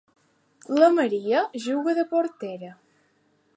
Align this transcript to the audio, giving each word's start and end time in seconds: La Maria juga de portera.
La 0.77 0.87
Maria 0.99 1.43
juga 1.67 1.95
de 2.01 2.07
portera. 2.15 2.75